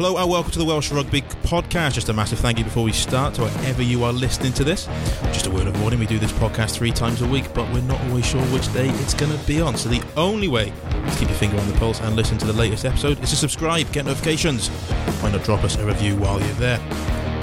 [0.00, 1.92] Hello and welcome to the Welsh Rugby Podcast.
[1.92, 4.86] Just a massive thank you before we start to wherever you are listening to this.
[5.24, 7.82] Just a word of warning, we do this podcast three times a week, but we're
[7.82, 9.76] not always sure which day it's going to be on.
[9.76, 12.54] So the only way to keep your finger on the pulse and listen to the
[12.54, 14.70] latest episode is to subscribe, get notifications.
[15.22, 16.78] Not drop us a review while you're there?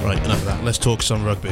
[0.02, 0.64] Right, enough of that.
[0.64, 1.50] Let's talk some rugby.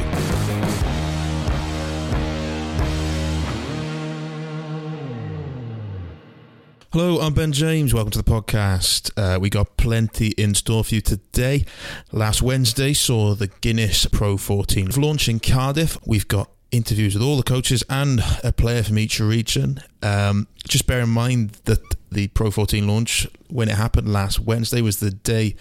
[6.93, 7.93] Hello, I'm Ben James.
[7.93, 9.11] Welcome to the podcast.
[9.17, 11.65] Uh, we got plenty in store for you today.
[12.13, 15.97] Last Wednesday saw the Guinness Pro 14 launch in Cardiff.
[16.05, 19.81] We've got interviews with all the coaches and a player from each region.
[20.01, 24.81] Um, just bear in mind that the Pro 14 launch, when it happened last Wednesday,
[24.81, 25.55] was the day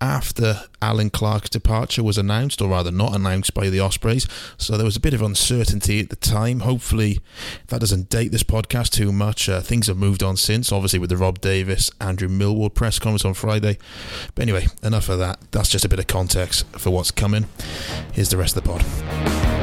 [0.00, 4.26] after Allen Clarke's departure was announced, or rather not announced by the Ospreys.
[4.56, 6.60] So there was a bit of uncertainty at the time.
[6.60, 7.20] Hopefully,
[7.68, 9.48] that doesn't date this podcast too much.
[9.48, 13.24] Uh, things have moved on since, obviously, with the Rob Davies, Andrew Millward press conference
[13.24, 13.78] on Friday.
[14.34, 15.40] But anyway, enough of that.
[15.52, 17.46] That's just a bit of context for what's coming.
[18.12, 19.61] Here's the rest of the pod.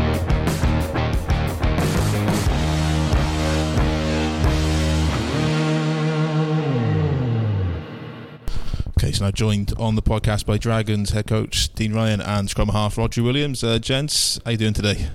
[9.09, 12.69] Okay, so now joined on the podcast by Dragons head coach Dean Ryan and scrum
[12.69, 13.63] half Rhodri Williams.
[13.63, 15.07] Uh, gents, how you doing today?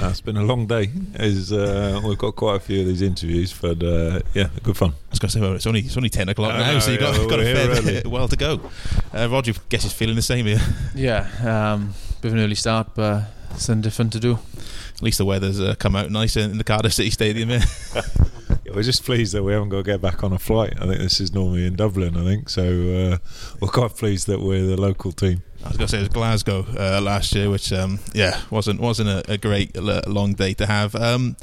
[0.00, 0.92] Uh, it's been a long day.
[1.50, 4.90] uh, we've got quite a few of these interviews, but uh, yeah, good fun.
[4.90, 6.92] I was going to say, well, it's only it's only ten o'clock now, know, so
[6.92, 8.60] you've got, yeah, got a fair bit well to go.
[9.12, 10.60] Uh, Roger, guess he's feeling the same here.
[10.94, 13.24] Yeah, um, bit of an early start, but
[13.56, 14.38] something different to do.
[14.94, 17.50] At least the weather's uh, come out nice in, in the Cardiff City Stadium.
[17.50, 17.64] Yeah.
[18.74, 20.74] we're just pleased that we haven't got to get back on a flight.
[20.80, 22.16] I think this is normally in Dublin.
[22.16, 22.62] I think so.
[22.62, 23.18] Uh,
[23.60, 25.42] we're quite pleased that we're the local team.
[25.64, 28.80] I was going to say it was Glasgow uh, last year, which um, yeah wasn't
[28.80, 30.94] wasn't a, a great long day to have.
[30.94, 31.36] Um,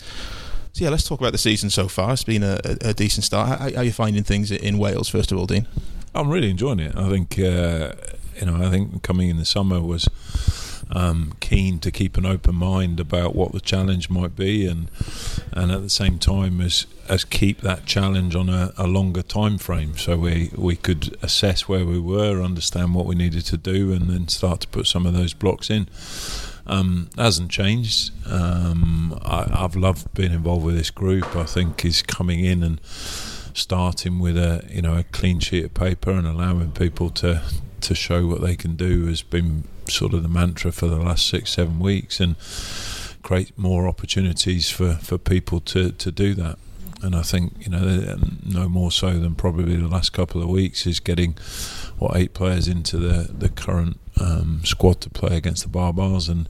[0.73, 2.13] so yeah, let's talk about the season so far.
[2.13, 3.47] It's been a, a, a decent start.
[3.47, 5.67] How, how, are you finding things in Wales, first of all, Dean?
[6.13, 6.95] I'm really enjoying it.
[6.95, 7.93] I think uh,
[8.39, 8.63] you know.
[8.63, 10.07] I think coming in the summer was
[10.91, 14.89] um, keen to keep an open mind about what the challenge might be, and
[15.51, 19.57] and at the same time as as keep that challenge on a, a longer time
[19.57, 23.91] frame, so we we could assess where we were, understand what we needed to do,
[23.91, 25.87] and then start to put some of those blocks in.
[26.65, 28.11] Um, hasn't changed.
[28.29, 31.35] Um, I, have loved being involved with this group.
[31.35, 32.81] I think is coming in and
[33.57, 37.41] starting with a you know a clean sheet of paper and allowing people to
[37.81, 41.27] to show what they can do has been sort of the mantra for the last
[41.27, 42.35] six, seven weeks, and
[43.23, 46.57] create more opportunities for, for people to, to do that.
[47.03, 50.87] And I think you know no more so than probably the last couple of weeks
[50.87, 51.33] is getting
[51.99, 56.49] what eight players into the the current um, squad to play against the Baa-Baas and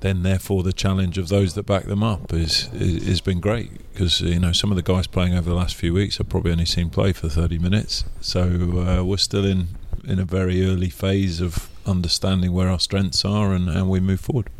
[0.00, 3.70] then therefore the challenge of those that back them up is, is has been great.
[3.92, 6.52] Because you know some of the guys playing over the last few weeks have probably
[6.52, 8.04] only seen play for 30 minutes.
[8.20, 9.68] So uh, we're still in
[10.04, 14.20] in a very early phase of understanding where our strengths are and how we move
[14.20, 14.50] forward.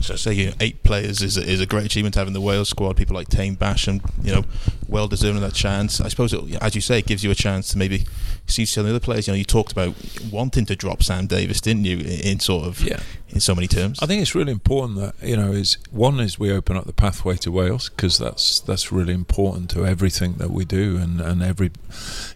[0.00, 2.68] So say you know, eight players is a, is a great achievement having the Wales
[2.68, 2.96] squad.
[2.96, 4.44] People like Taine Basham, you know,
[4.88, 6.00] well deserving of that chance.
[6.00, 8.04] I suppose, it, as you say, it gives you a chance to maybe
[8.46, 9.26] see some of the other players.
[9.26, 9.94] You know, you talked about
[10.30, 11.98] wanting to drop Sam Davies, didn't you?
[11.98, 13.00] In sort of yeah.
[13.28, 13.98] in so many terms.
[14.02, 16.92] I think it's really important that you know is one is we open up the
[16.92, 21.42] pathway to Wales because that's that's really important to everything that we do, and and
[21.42, 21.70] every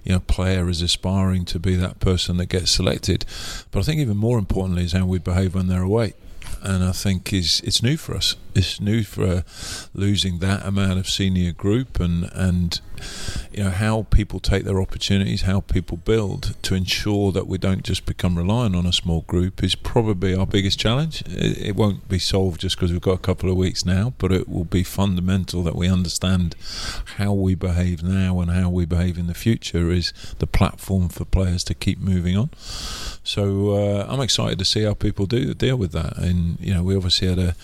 [0.04, 3.24] you know player is aspiring to be that person that gets selected.
[3.70, 6.14] But I think even more importantly is how we behave when they're away
[6.62, 8.36] and I think is it's new for us.
[8.54, 9.42] It's new for uh,
[9.94, 12.80] losing that amount of senior group and and
[13.52, 17.82] you know how people take their opportunities, how people build to ensure that we don't
[17.82, 21.22] just become reliant on a small group is probably our biggest challenge.
[21.26, 24.32] It, it won't be solved just because we've got a couple of weeks now, but
[24.32, 26.54] it will be fundamental that we understand
[27.16, 31.24] how we behave now and how we behave in the future is the platform for
[31.24, 32.50] players to keep moving on.
[33.22, 36.18] So uh, I'm excited to see how people do deal with that.
[36.18, 37.54] And you know, we obviously had a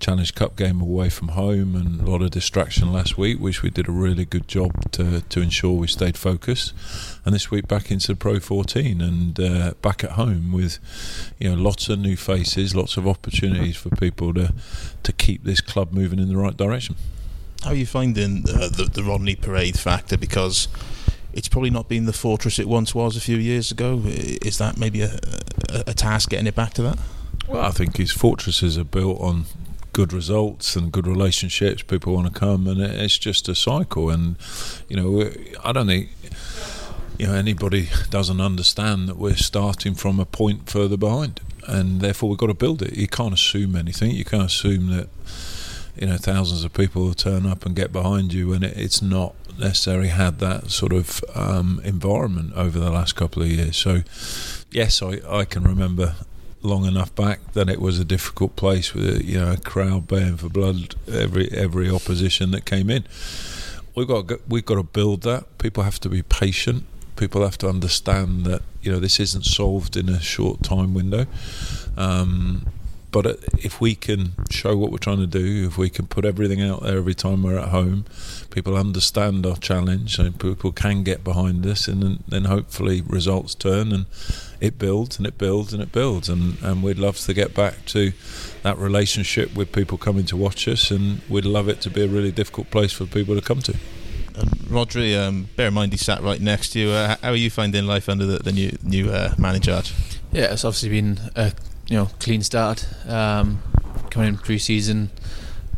[0.00, 3.70] Challenge Cup game away from home and a lot of distraction last week, which we
[3.70, 6.72] did a really good job to to ensure we stayed focused.
[7.24, 10.78] And this week back into the Pro 14 and uh, back at home with
[11.38, 14.52] you know lots of new faces, lots of opportunities for people to
[15.02, 16.96] to keep this club moving in the right direction.
[17.64, 20.16] How are you finding uh, the, the Rodney Parade factor?
[20.16, 20.68] Because
[21.32, 24.02] it's probably not been the fortress it once was a few years ago.
[24.04, 25.18] Is that maybe a,
[25.68, 26.98] a, a task getting it back to that?
[27.48, 29.46] Well, I think his fortresses are built on
[29.92, 31.82] good results and good relationships.
[31.82, 34.10] People want to come, and it's just a cycle.
[34.10, 34.36] And
[34.88, 35.30] you know,
[35.64, 36.10] I don't think
[37.18, 42.30] you know anybody doesn't understand that we're starting from a point further behind, and therefore
[42.30, 42.94] we've got to build it.
[42.94, 44.12] You can't assume anything.
[44.12, 45.08] You can't assume that
[45.96, 49.02] you know thousands of people will turn up and get behind you, and it, it's
[49.02, 53.76] not necessarily had that sort of um, environment over the last couple of years.
[53.76, 54.02] So,
[54.70, 56.14] yes, I, I can remember
[56.62, 60.36] long enough back that it was a difficult place with you know a crowd baying
[60.36, 63.04] for blood every every opposition that came in.
[63.94, 65.58] We've got we've got to build that.
[65.58, 66.84] People have to be patient.
[67.16, 71.26] People have to understand that you know this isn't solved in a short time window.
[71.96, 72.66] Um,
[73.10, 73.26] but
[73.58, 76.82] if we can show what we're trying to do, if we can put everything out
[76.82, 78.04] there every time we're at home,
[78.50, 83.54] people understand our challenge and people can get behind us, and then, then hopefully results
[83.54, 84.06] turn and
[84.60, 86.28] it builds and it builds and it builds.
[86.28, 88.12] And, and we'd love to get back to
[88.62, 92.08] that relationship with people coming to watch us, and we'd love it to be a
[92.08, 93.74] really difficult place for people to come to.
[94.36, 96.90] Um, Rhodri, um, bear in mind he sat right next to you.
[96.90, 99.82] Uh, how are you finding life under the, the new new uh, manager?
[100.30, 101.52] Yeah, it's obviously been a
[101.88, 103.62] you know clean start um,
[104.10, 105.10] coming in pre-season.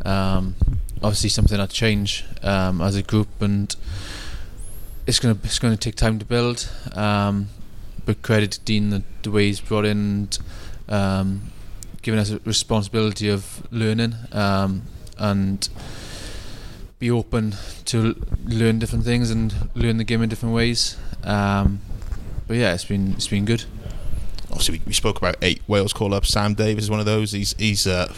[0.03, 0.55] Um,
[0.97, 3.73] obviously, something had change um, as a group, and
[5.07, 6.69] it's going to it's to take time to build.
[6.93, 7.47] Um,
[8.05, 10.39] but credit to Dean the, the way he's brought in, and,
[10.89, 11.51] um,
[12.01, 14.83] giving us a responsibility of learning um,
[15.17, 15.69] and
[16.97, 17.55] be open
[17.85, 18.15] to
[18.45, 20.97] learn different things and learn the game in different ways.
[21.21, 23.65] but yeah, it's been it's been good
[24.51, 26.29] obviously we, we spoke about eight Wales call ups.
[26.29, 27.31] Sam Davies is one of those.
[27.31, 28.13] He's he's uh,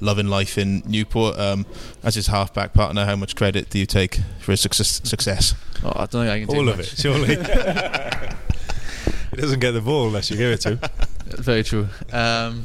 [0.00, 1.38] loving life in Newport.
[1.38, 1.66] Um,
[2.02, 5.00] as his halfback partner, how much credit do you take for his success?
[5.04, 5.54] success?
[5.82, 6.92] Oh, I don't think I can all of much.
[6.92, 6.98] it.
[6.98, 7.28] Surely,
[9.30, 10.80] he doesn't get the ball unless you give it to him.
[11.26, 11.88] Very true.
[12.12, 12.64] Um,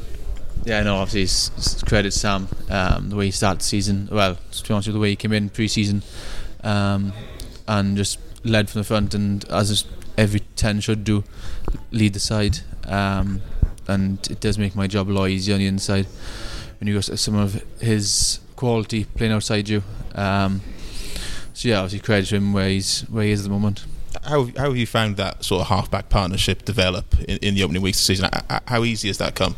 [0.64, 4.08] yeah, no, obviously it's, credit Sam um, the way he started the season.
[4.10, 6.02] Well, to be honest with you, the way he came in pre-season
[6.62, 7.12] um,
[7.68, 9.84] and just led from the front and as
[10.16, 11.22] every ten should do,
[11.92, 13.42] lead the side um,
[13.86, 16.06] and it does make my job a lot easier on the inside
[16.78, 19.82] when you got some of his quality playing outside you.
[20.14, 20.62] Um,
[21.52, 23.84] so yeah, obviously credit to him where he's where he is at the moment.
[24.22, 27.82] How how have you found that sort of halfback partnership develop in, in the opening
[27.82, 28.30] weeks of the season?
[28.66, 29.56] How easy has that come?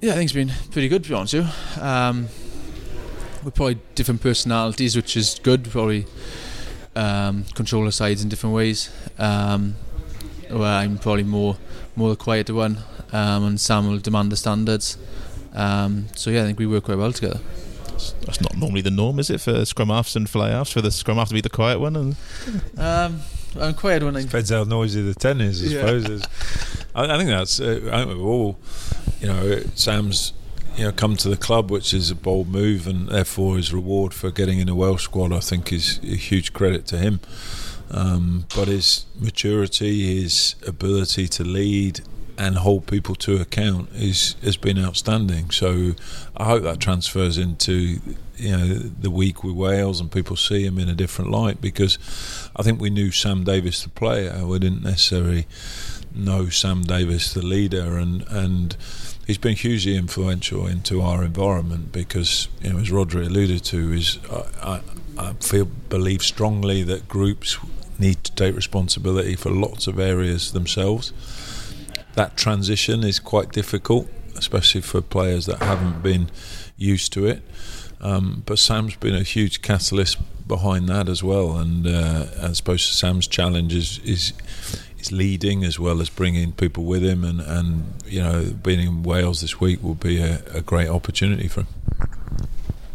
[0.00, 1.82] Yeah, I think it's been pretty good to be honest with you.
[1.82, 2.28] Um,
[3.44, 5.70] we're probably different personalities, which is good.
[5.70, 6.06] Probably
[7.00, 8.90] um, control the sides in different ways.
[9.18, 9.76] Um,
[10.50, 11.56] where I'm probably more
[11.96, 12.78] more the quieter one,
[13.12, 14.98] um, and Sam will demand the standards.
[15.54, 17.40] Um, so yeah, I think we work quite well together.
[18.24, 20.72] That's not normally the norm, is it, for scrum halves and fly halves?
[20.72, 22.16] For the scrum half to be the quiet one, and
[22.78, 23.20] um,
[23.58, 25.62] I'm quiet when I depends how noisy the ten is.
[25.62, 25.80] I yeah.
[25.80, 26.22] suppose.
[26.94, 27.60] I, I, think that's.
[27.60, 28.58] Uh, I think we all,
[29.20, 30.32] you know, Sam's
[30.76, 34.14] you know, come to the club, which is a bold move, and therefore his reward
[34.14, 37.20] for getting in the Welsh squad, I think, is a huge credit to him.
[37.90, 42.00] Um, but his maturity, his ability to lead
[42.38, 45.50] and hold people to account is has been outstanding.
[45.50, 45.92] So
[46.36, 48.00] I hope that transfers into
[48.36, 51.98] you know the week with Wales and people see him in a different light because
[52.56, 55.46] I think we knew Sam Davies the player, we didn't necessarily
[56.14, 58.76] know Sam Davies the leader, and and
[59.30, 64.18] he's been hugely influential into our environment because you know as Rhodri alluded to is
[64.28, 64.80] I, I,
[65.18, 67.56] I feel believe strongly that groups
[67.96, 71.12] need to take responsibility for lots of areas themselves.
[72.14, 76.28] That transition is quite difficult, especially for players that haven't been
[76.76, 77.40] used to it.
[78.00, 80.18] Um, but Sam's been a huge catalyst
[80.48, 84.32] behind that as well, and uh, I suppose Sam's challenge is, is
[85.00, 89.02] is leading as well as bringing people with him, and, and you know being in
[89.02, 91.68] Wales this week will be a, a great opportunity for him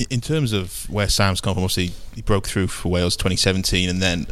[0.10, 4.02] in terms of where Sam's come from, obviously he broke through for Wales 2017, and
[4.02, 4.28] then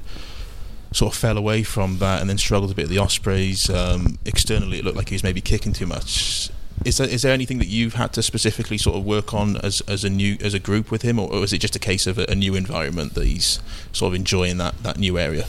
[0.91, 3.69] sort of fell away from that and then struggled a bit at the Ospreys.
[3.69, 6.49] Um, externally, it looked like he was maybe kicking too much.
[6.85, 9.81] Is there, is there anything that you've had to specifically sort of work on as,
[9.81, 12.07] as a new as a group with him, or, or is it just a case
[12.07, 13.59] of a, a, new environment that he's
[13.93, 15.45] sort of enjoying that, that new area?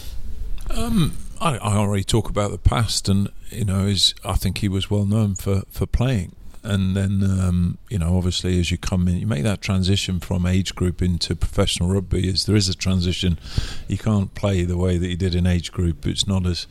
[0.71, 4.69] Um, I, I already talk about the past, and you know, is I think he
[4.69, 6.35] was well known for, for playing.
[6.67, 10.47] And then um, you know obviously as you come in you make that transition from
[10.47, 13.39] age group into professional rugby is there is a transition.
[13.87, 16.07] You can't play the way that you did in age group.
[16.07, 16.67] It's not as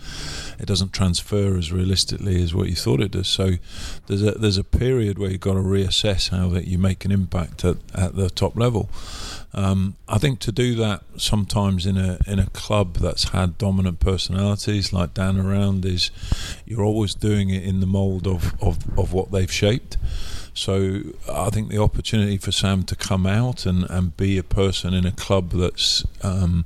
[0.57, 3.27] it doesn't transfer as realistically as what you thought it does.
[3.27, 3.51] So
[4.07, 7.11] there's a there's a period where you've got to reassess how that you make an
[7.11, 8.89] impact at, at the top level
[9.55, 13.99] um, I think to do that sometimes in a in a club that's had dominant
[13.99, 16.09] personalities like Dan around is
[16.65, 19.97] you're always doing it in the mould of, of, of what they've shaped.
[20.55, 24.93] So I think the opportunity for Sam to come out and, and be a person
[24.93, 26.65] in a club that's, um,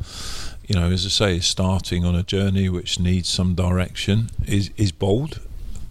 [0.67, 4.72] you know, as I say, is starting on a journey which needs some direction is,
[4.75, 5.39] is bold,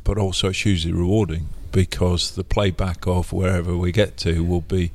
[0.04, 4.90] but also it's hugely rewarding because the playback of wherever we get to will be,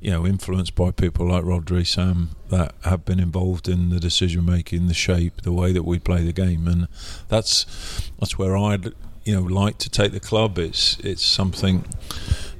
[0.00, 4.46] you know, influenced by people like Rhodri, Sam, that have been involved in the decision
[4.46, 6.86] making, the shape, the way that we play the game, and
[7.28, 7.66] that's
[8.20, 8.92] that's where I'd
[9.24, 10.56] you know like to take the club.
[10.56, 11.84] It's it's something.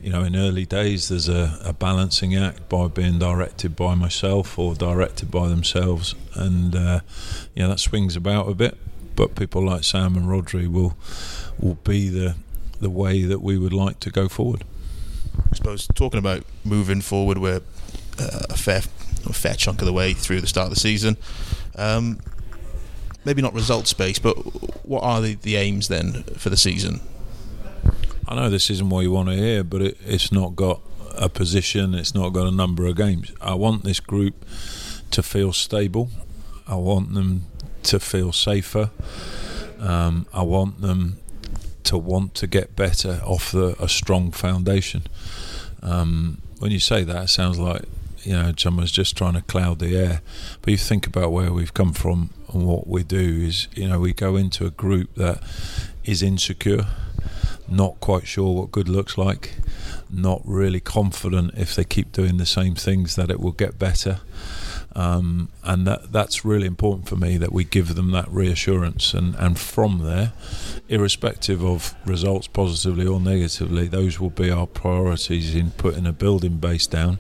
[0.02, 4.58] You know, in early days, there's a, a balancing act by being directed by myself
[4.58, 7.00] or directed by themselves, and uh,
[7.54, 8.76] you know that swings about a bit.
[9.14, 10.98] But people like Sam and Rhodri will
[11.60, 12.34] will be the
[12.84, 14.62] the way that we would like to go forward.
[15.50, 17.62] I suppose talking about moving forward, we're
[18.18, 18.82] uh, a fair
[19.26, 21.16] a fair chunk of the way through the start of the season.
[21.76, 22.20] Um,
[23.24, 24.34] maybe not results based, but
[24.86, 27.00] what are the, the aims then for the season?
[28.28, 30.82] I know this isn't what you want to hear, but it, it's not got
[31.16, 33.32] a position, it's not got a number of games.
[33.40, 34.44] I want this group
[35.10, 36.10] to feel stable.
[36.68, 37.46] I want them
[37.84, 38.90] to feel safer.
[39.80, 41.18] Um, I want them
[41.84, 45.02] to want to get better off the, a strong foundation.
[45.82, 47.82] Um, when you say that, it sounds like
[48.22, 50.20] you know someone's just trying to cloud the air.
[50.62, 53.98] But you think about where we've come from and what we do is, you know,
[53.98, 55.42] we go into a group that
[56.04, 56.86] is insecure,
[57.68, 59.56] not quite sure what good looks like,
[60.10, 64.20] not really confident if they keep doing the same things that it will get better.
[64.96, 69.12] Um, and that that's really important for me that we give them that reassurance.
[69.12, 70.32] And, and from there
[70.88, 76.58] irrespective of results positively or negatively those will be our priorities in putting a building
[76.58, 77.18] base down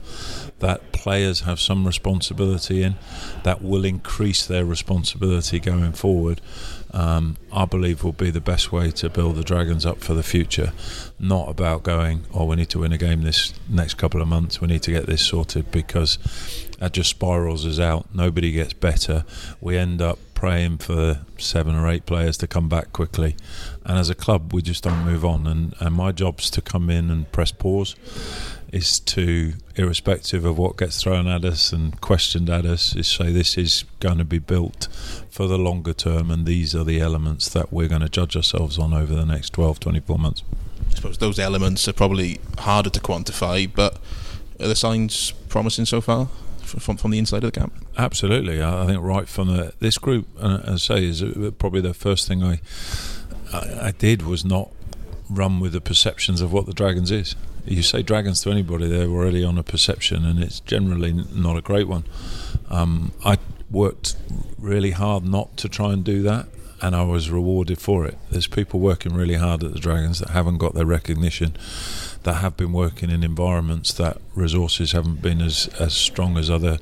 [0.58, 2.94] that players have some responsibility in
[3.42, 6.40] that will increase their responsibility going forward.
[6.92, 10.22] Um, I believe will be the best way to build the Dragons up for the
[10.22, 10.72] future.
[11.18, 14.60] Not about going, oh, we need to win a game this next couple of months,
[14.60, 16.18] we need to get this sorted because
[16.78, 18.14] that just spirals us out.
[18.14, 19.24] Nobody gets better.
[19.60, 23.36] We end up praying for seven or eight players to come back quickly.
[23.84, 25.46] And as a club, we just don't move on.
[25.46, 27.96] And, and my job's to come in and press pause
[28.72, 33.30] is to, irrespective of what gets thrown at us and questioned at us, is say
[33.30, 34.88] this is going to be built
[35.30, 38.78] for the longer term, and these are the elements that we're going to judge ourselves
[38.78, 40.42] on over the next 12, 24 months.
[40.90, 43.98] I suppose those elements are probably harder to quantify, but
[44.60, 46.28] are the signs promising so far
[46.78, 47.74] from from the inside of the camp?
[47.96, 51.22] Absolutely, I think right from the, this group, uh, as I say, is
[51.58, 52.60] probably the first thing I,
[53.52, 54.70] I I did was not
[55.30, 57.34] run with the perceptions of what the Dragons is
[57.66, 61.60] you say dragons to anybody, they're already on a perception, and it's generally not a
[61.60, 62.04] great one.
[62.68, 63.38] Um, I
[63.70, 64.16] worked
[64.58, 66.46] really hard not to try and do that,
[66.84, 68.16] and I was rewarded for it.
[68.30, 71.56] There's people working really hard at the Dragons that haven't got their recognition,
[72.22, 76.78] that have been working in environments that resources haven't been as, as strong as other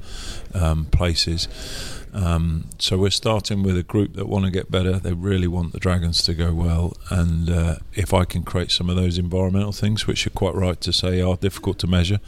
[0.54, 1.48] um, places
[2.14, 4.98] um, so we're starting with a group that want to get better.
[4.98, 8.90] They really want the Dragons to go well, and uh, if I can create some
[8.90, 12.20] of those environmental things, which you're quite right to say are difficult to measure,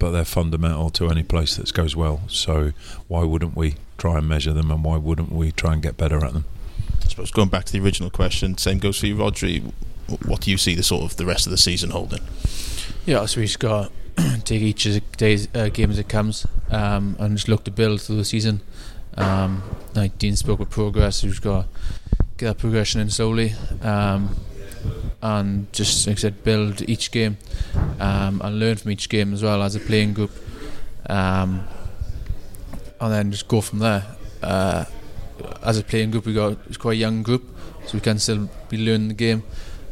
[0.00, 2.22] but they're fundamental to any place that goes well.
[2.26, 2.72] So
[3.06, 6.24] why wouldn't we try and measure them, and why wouldn't we try and get better
[6.24, 6.44] at them?
[7.08, 9.72] I suppose going back to the original question, same goes for you, Rhodri.
[10.26, 12.20] What do you see the sort of the rest of the season holding?
[13.06, 13.90] Yeah, so we just got
[14.44, 14.86] take each
[15.16, 18.60] day's uh, game as it comes, um, and just look to build through the season.
[19.16, 19.62] Um,
[19.94, 21.64] like Dean spoke with progress, we've got
[22.36, 23.54] get that progression in slowly.
[23.80, 24.36] Um,
[25.22, 27.38] and just like I said, build each game
[28.00, 30.30] um, and learn from each game as well as a playing group,
[31.08, 31.66] um,
[33.00, 34.04] and then just go from there.
[34.42, 34.84] Uh,
[35.62, 37.44] as a playing group, we got it's quite a young group,
[37.86, 39.42] so we can still be learning the game,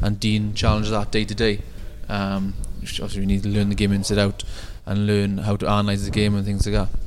[0.01, 1.61] and Dean challenges that day to day.
[2.09, 4.43] Um, obviously, we need to learn the game inside out
[4.85, 6.99] and learn how to analyse the game and things like that.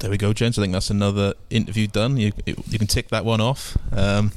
[0.00, 0.58] There we go, gents.
[0.58, 2.16] I think that's another interview done.
[2.16, 3.76] You you can tick that one off.
[3.92, 4.32] Um,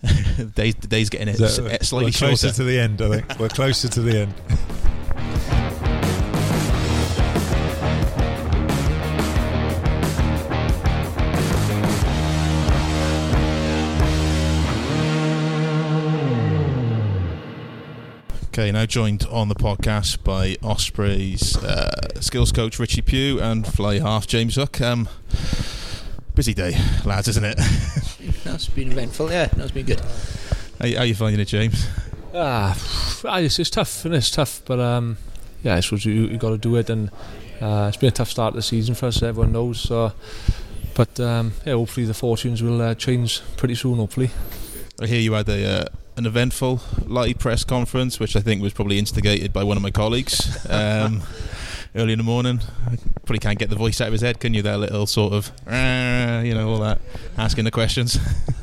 [0.02, 2.56] the, day, the day's getting it slightly we're closer shorter.
[2.56, 3.02] to the end.
[3.02, 4.34] I think we're closer to the end.
[18.58, 24.00] Okay, now joined on the podcast by Ospreys uh, skills coach Richie Pugh and fly
[24.00, 24.80] half James Hook.
[24.80, 25.08] Um,
[26.34, 27.56] busy day, lads, isn't it?
[28.42, 29.46] That's been eventful, yeah.
[29.46, 30.00] That's been good.
[30.80, 31.86] how, how you finding it, James?
[32.34, 32.72] Ah,
[33.38, 35.18] it's, it's tough, and it's tough, but um,
[35.62, 37.10] yeah, I suppose you you got to do it, and
[37.60, 39.22] uh, it's been a tough start to the season for us.
[39.22, 39.78] Everyone knows.
[39.78, 40.12] So,
[40.96, 43.98] but um, yeah, hopefully the fortunes will uh, change pretty soon.
[43.98, 44.30] Hopefully.
[45.00, 45.84] I hear you had a uh,
[46.18, 49.90] an eventful light press conference, which I think was probably instigated by one of my
[49.90, 51.22] colleagues um,
[51.94, 52.60] early in the morning.
[52.86, 54.62] I probably can't get the voice out of his head, can you?
[54.62, 56.98] That little sort of, you know, all that
[57.38, 58.16] asking the questions.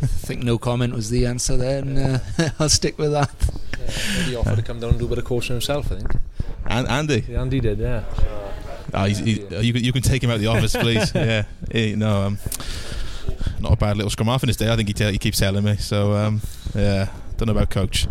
[0.03, 2.19] I think no comment was the answer there, and uh,
[2.59, 3.31] I'll stick with that.
[4.25, 5.91] he offered to come down and do a bit of coaching himself.
[5.91, 6.15] I think.
[6.65, 7.79] And Andy, Yeah, Andy did.
[7.79, 8.03] Yeah.
[8.93, 11.11] Ah, he's, he, you, can, you can take him out of the office, please.
[11.15, 12.37] yeah, He- no, um,
[13.59, 14.71] not a bad little scrum half in his day.
[14.71, 15.75] I think he, tell, he keeps telling me.
[15.77, 16.41] So um,
[16.73, 18.07] yeah, don't know about coach.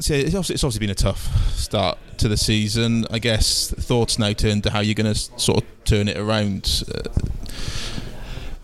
[0.00, 3.06] So it's obviously, it's obviously been a tough start to the season.
[3.10, 6.84] I guess thoughts now turn to how you're going to sort of turn it around.
[6.92, 7.08] Uh,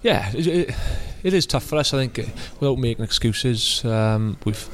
[0.03, 0.75] Yeah, it,
[1.23, 1.95] it, is tough for us.
[1.95, 4.69] I think uh, without making excuses, um, we've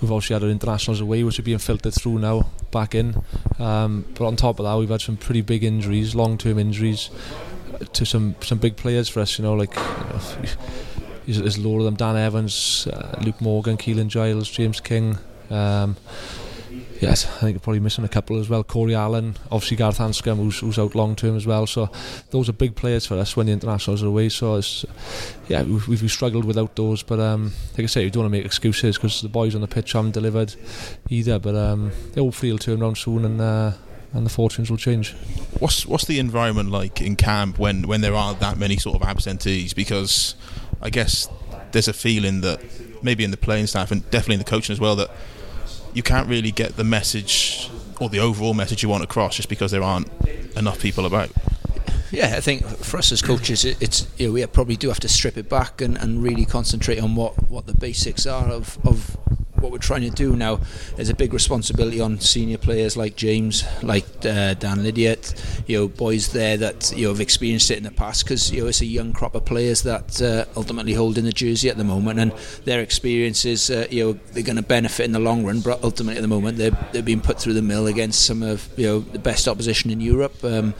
[0.00, 3.16] we've obviously had our internationals away, which are being filtered through now back in.
[3.58, 7.10] Um, but on top of that, we've had some pretty big injuries, long-term injuries
[7.72, 9.38] uh, to some some big players for us.
[9.38, 9.74] You know, like.
[9.74, 10.20] You know,
[11.26, 15.18] there's, there's a lot of them: Dan Evans, uh, Luke Morgan, Keelan Giles, James King.
[15.50, 15.96] Um,
[17.00, 18.64] Yes, I think you're probably missing a couple as well.
[18.64, 21.66] Cory Allen, obviously Gareth Anscombe, who's, who's out long term as well.
[21.66, 21.90] So
[22.30, 24.28] those are big players for us when the internationals are away.
[24.28, 24.86] So it's,
[25.48, 27.02] yeah, we've, we've struggled without those.
[27.02, 29.60] But um, like I say, we don't want to make excuses because the boys on
[29.60, 30.54] the pitch haven't delivered
[31.10, 31.38] either.
[31.38, 33.72] But um, hopefully it'll turn around soon and uh,
[34.12, 35.12] and the fortunes will change.
[35.58, 39.02] what's what's the environment like in camp when, when there are that many sort of
[39.02, 39.74] absentees?
[39.74, 40.36] Because
[40.80, 41.28] I guess
[41.72, 42.60] there's a feeling that
[43.02, 45.10] maybe in the playing staff and definitely in the coaching as well that
[45.92, 49.70] you can't really get the message or the overall message you want across just because
[49.70, 50.08] there aren't
[50.56, 51.30] enough people about.
[52.10, 55.00] Yeah, I think for us as coaches, it, it's you know, we probably do have
[55.00, 58.78] to strip it back and, and really concentrate on what, what the basics are of,
[58.86, 59.16] of
[59.64, 60.60] what we're trying to do now.
[60.94, 65.34] There's a big responsibility on senior players like James, like uh, Dan Lydiate,
[65.66, 68.62] you know, boys there that you know have experienced it in the past because you
[68.62, 71.78] know it's a young crop of players that uh, ultimately hold in the jersey at
[71.78, 72.32] the moment, and
[72.64, 75.60] their experiences, uh, you know, they're going to benefit in the long run.
[75.60, 78.68] But ultimately, at the moment, they're they're being put through the mill against some of
[78.76, 80.74] you know the best opposition in Europe, um,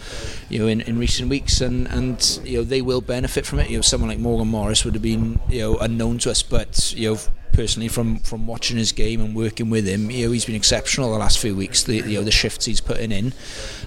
[0.50, 3.71] you know, in, in recent weeks, and and you know they will benefit from it.
[3.71, 6.93] You know, someone like Morgan Morris would have been you know unknown to us, but
[6.95, 7.21] you know
[7.55, 11.11] personally from from watching his game and working with him you know he's been exceptional
[11.13, 13.33] the last few weeks the you know the shifts he's putting in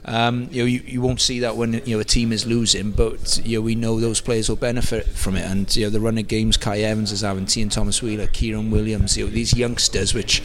[0.06, 2.92] um, you know you, you won't see that when you know a team is losing
[2.92, 6.00] but you know we know those players will benefit from it and you know the
[6.00, 10.14] running games Kai Evans is having Tiaan Thomas Wheeler Kieran Williams you know these youngsters
[10.14, 10.42] which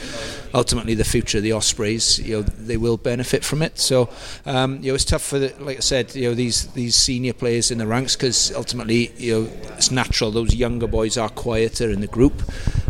[0.55, 4.09] ultimately the future of the Ospreys you know they will benefit from it so
[4.47, 7.33] um, you know it's tough for the, like I said you know these these senior
[7.33, 11.91] players in the ranks because ultimately you know it's natural those younger boys are quieter
[11.91, 12.43] in the group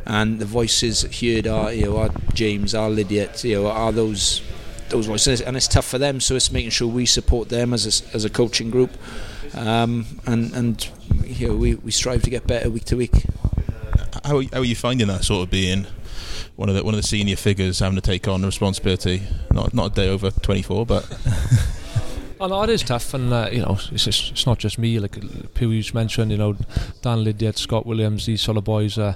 [0.07, 4.43] and the voices heard are you know are James are Lydiate you know are those
[4.93, 5.41] those voices.
[5.41, 6.21] And it's tough for them.
[6.21, 8.93] So it's making sure we support them as a, as a coaching group.
[9.55, 10.89] Um, and and
[11.25, 13.25] you know we, we strive to get better week to week.
[14.25, 15.87] How are, how are you finding that sort of being
[16.57, 19.23] one of the one of the senior figures having to take on the responsibility?
[19.51, 21.05] Not not a day over 24, but
[22.43, 24.99] Oh no, it is tough, and uh, you know, it's, just, it's not just me.
[24.99, 25.13] Like
[25.55, 26.55] Pugh's mentioned, you know,
[27.01, 29.15] Dan Lydiate, Scott Williams, these sort of boys are,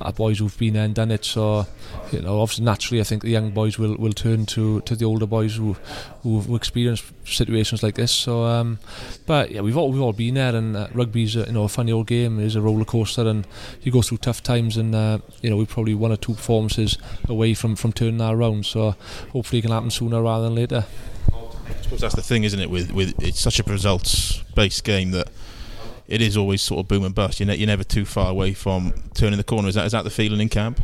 [0.00, 1.24] are boys who've been there and done it.
[1.24, 1.68] So,
[2.10, 5.04] you know, obviously, naturally, I think the young boys will, will turn to, to the
[5.04, 5.76] older boys who
[6.24, 8.10] who've experienced situations like this.
[8.10, 8.80] So, um,
[9.26, 11.68] but yeah, we've all we've all been there, and uh, rugby's a, you know a
[11.68, 12.40] funny old game.
[12.40, 13.46] It is a roller coaster, and
[13.82, 16.98] you go through tough times, and uh, you know we're probably one or two performances
[17.28, 18.66] away from from turning that around.
[18.66, 18.96] So,
[19.32, 20.84] hopefully, it can happen sooner rather than later.
[21.86, 22.68] Suppose that's the thing, isn't it?
[22.68, 25.28] With with it's such a results-based game that
[26.08, 27.38] it is always sort of boom and bust.
[27.38, 29.68] You're, ne- you're never too far away from turning the corner.
[29.68, 30.80] Is that is that the feeling in camp?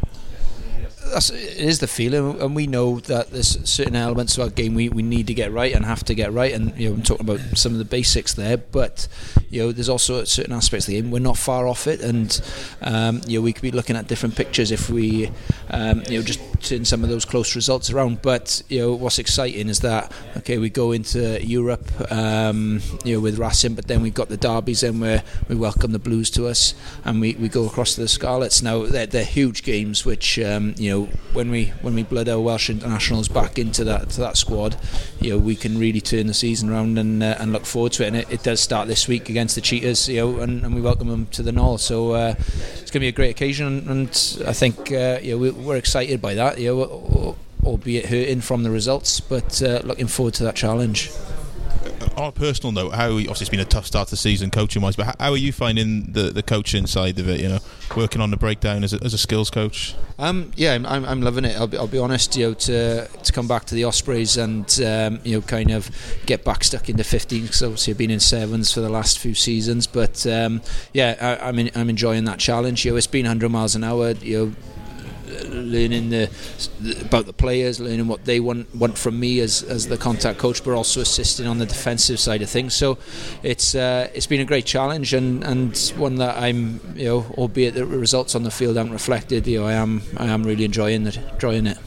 [1.11, 4.75] That's it is the feeling, and we know that there's certain elements of our game
[4.75, 6.53] we, we need to get right and have to get right.
[6.53, 9.09] And you know, I'm talking about some of the basics there, but
[9.51, 12.41] you know, there's also certain aspects of the game we're not far off it, and
[12.81, 15.31] um, you know, we could be looking at different pictures if we,
[15.71, 18.23] um, you know, just turn some of those close results around.
[18.23, 23.21] But you know, what's exciting is that okay, we go into Europe, um, you know,
[23.21, 26.47] with Racing, but then we've got the derbies, and where we welcome the Blues to
[26.47, 28.62] us, and we, we go across to the Scarlets.
[28.62, 30.92] Now they're, they're huge games, which um, you know
[31.33, 34.77] when we when we blood our Welsh internationals back into that that squad,
[35.21, 38.05] you know we can really turn the season around and uh, and look forward to
[38.05, 38.09] it.
[38.09, 40.81] And it, it does start this week against the Cheetahs, you know, and, and we
[40.81, 41.79] welcome them to the Gnoll.
[41.81, 44.09] So uh, it's going to be a great occasion, and
[44.47, 46.59] I think uh, you know we, we're excited by that.
[46.59, 51.11] You know, albeit hurting from the results, but uh, looking forward to that challenge.
[52.16, 54.83] On a personal note, how obviously it's been a tough start to the season coaching
[54.83, 57.40] wise, but how, are you finding the the coaching side of it?
[57.40, 57.59] You know,
[57.96, 59.94] working on the breakdown as a, as a skills coach.
[60.18, 61.57] Um, yeah, I'm, I'm, loving it.
[61.57, 64.66] I'll be, I'll be honest, you know, to to come back to the Ospreys and
[64.85, 65.90] um, you know kind of
[66.27, 69.35] get back stuck into 15 because obviously I've been in sevens for the last few
[69.35, 69.87] seasons.
[69.87, 70.61] But um,
[70.92, 72.85] yeah, I, I'm in, I'm enjoying that challenge.
[72.85, 74.11] You know, it's been 100 miles an hour.
[74.11, 74.55] You know
[75.51, 76.31] learning the,
[77.01, 80.64] about the players, learning what they want want from me as, as the contact coach,
[80.64, 82.75] but also assisting on the defensive side of things.
[82.75, 82.99] So
[83.42, 87.75] it's uh, it's been a great challenge and, and one that I'm you know, albeit
[87.75, 91.07] the results on the field aren't reflected, you know, I am I am really enjoying
[91.07, 91.79] it enjoying it.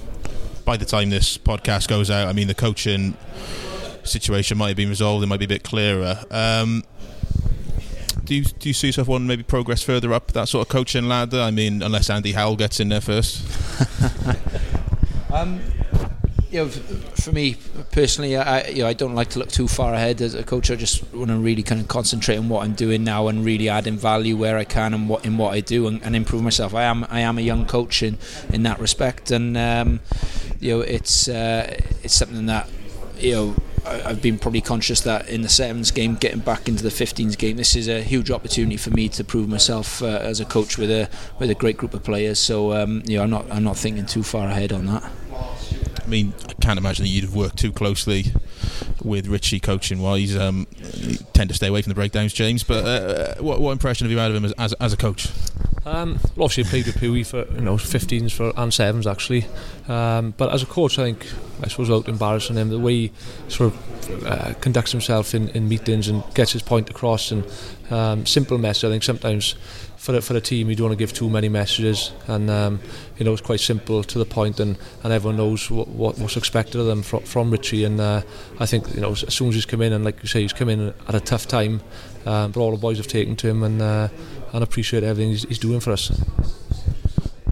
[0.66, 3.16] by the time this podcast goes out, I mean the coaching
[4.04, 5.24] situation might have been resolved.
[5.24, 6.20] It might be a bit clearer.
[6.32, 6.84] Um,
[8.26, 11.08] do you do you see yourself wanting maybe progress further up that sort of coaching
[11.08, 11.40] ladder?
[11.40, 13.44] I mean, unless Andy Howell gets in there first.
[15.36, 15.60] Um,
[16.50, 17.58] you know, for me
[17.92, 20.72] personally, I you know I don't like to look too far ahead as a coach.
[20.72, 23.68] I just want to really kind of concentrate on what I'm doing now and really
[23.68, 26.74] adding value where I can and what in what I do and, and improve myself.
[26.74, 28.18] I am I am a young coach in,
[28.54, 30.00] in that respect, and um,
[30.62, 32.70] you know it's uh, it's something that
[33.18, 33.56] you know.
[33.86, 37.38] I- I've been probably conscious that in the sevens game, getting back into the 15s
[37.38, 40.78] game, this is a huge opportunity for me to prove myself uh, as a coach
[40.78, 42.40] with a with a great group of players.
[42.40, 45.04] So um, you know, I'm not I'm not thinking too far ahead on that.
[46.04, 48.26] I mean, I can't imagine that you'd have worked too closely
[49.04, 50.36] with Richie coaching wise.
[50.36, 50.68] Um,
[51.34, 52.64] tend to stay away from the breakdowns, James.
[52.64, 55.30] But uh, what, what impression have you had of him as, as, as a coach?
[55.86, 59.46] Um, well, obviously, I played with Pugh for you know 15s for and sevens actually.
[59.88, 61.28] Um, but as a coach, I think
[61.62, 63.12] I suppose without embarrassing him, the way he
[63.50, 67.46] sort of uh, conducts himself in, in meetings and gets his point across and
[67.92, 68.86] um, simple message.
[68.86, 69.54] I think sometimes
[69.98, 72.80] for the, for the team, you don't want to give too many messages, and um,
[73.20, 76.36] you know it's quite simple to the point, and, and everyone knows what, what what's
[76.36, 77.84] expected of them from, from Richie.
[77.84, 78.24] And uh,
[78.60, 80.54] I think you know as soon as he's come in, and like you say, he's
[80.54, 81.82] come in at a tough time,
[82.26, 84.08] um, but all the boys have taken to him and uh,
[84.54, 86.12] and appreciate everything he's, he's doing for us.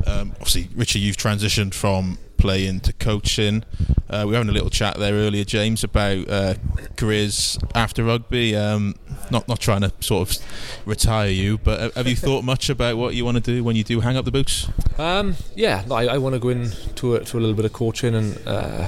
[0.06, 3.64] Um, obviously, Richie, you've transitioned from playing to coaching.
[4.10, 6.54] Uh, we were having a little chat there earlier, James, about uh,
[6.98, 8.56] careers after rugby.
[8.56, 8.96] Um,
[9.32, 10.38] not not trying to sort of
[10.86, 13.84] retire you, but have you thought much about what you want to do when you
[13.84, 14.68] do hang up the boots?
[14.98, 18.14] Um, yeah, I, I want to go into a, to a little bit of coaching
[18.14, 18.88] and uh,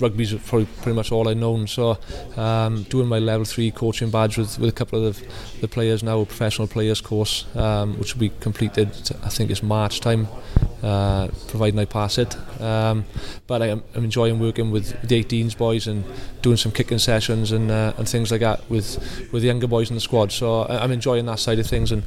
[0.00, 1.66] rugby's probably pretty much all I've known.
[1.66, 1.98] So
[2.36, 5.26] um, doing my level three coaching badge with, with a couple of the,
[5.62, 8.88] the players now, a professional players course, um, which will be completed.
[9.22, 10.28] I think it's March time,
[10.82, 12.36] uh, providing I pass it.
[12.60, 13.04] Um,
[13.46, 16.04] but I am, I'm enjoying working with the 18s boys and
[16.42, 18.98] doing some kicking sessions and uh, and things like that with
[19.32, 20.32] with the younger boys in the squad.
[20.32, 22.02] So I, I'm enjoying that side of things, and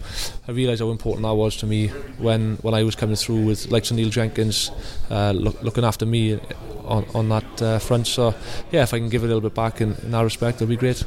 [0.48, 3.72] I realise how important that was to me when when I was coming through with
[3.72, 4.72] like Neil Jenkins
[5.10, 6.40] uh, look, looking after me
[6.86, 8.08] on, on that uh, front.
[8.08, 8.34] So
[8.72, 10.78] yeah, if I can give a little bit back in, in that respect, it'll be
[10.78, 11.04] great.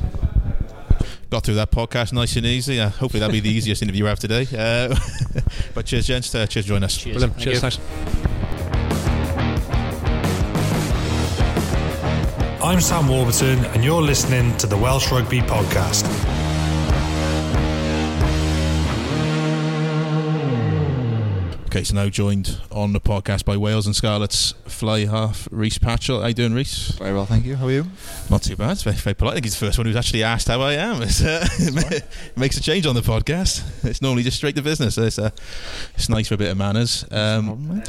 [1.30, 2.80] Got through that podcast nice and easy.
[2.80, 4.46] Uh, hopefully, that'll be the easiest interview we have today.
[4.52, 4.96] Uh,
[5.74, 6.34] but cheers, gents.
[6.34, 7.02] Uh, cheers, for joining us.
[7.02, 7.34] Brilliant.
[7.34, 7.78] Thank Cheers, thanks.
[12.62, 16.39] I'm Sam Warburton, and you're listening to the Welsh Rugby Podcast.
[21.70, 26.20] Okay, so now joined on the podcast by Wales and Scarlet's fly half, Rhys Patchell.
[26.20, 26.88] How you doing, Rhys?
[26.98, 27.54] Very well, thank you.
[27.54, 27.84] How are you?
[28.28, 28.72] Not too bad.
[28.72, 29.32] It's very, very polite.
[29.32, 31.00] I think he's the first one who's actually asked how I am.
[31.02, 32.04] It's, uh, it
[32.36, 33.62] makes a change on the podcast.
[33.88, 34.96] It's normally just straight to business.
[34.96, 35.30] So it's, uh,
[35.94, 37.04] it's nice for a bit of manners.
[37.12, 37.82] Um,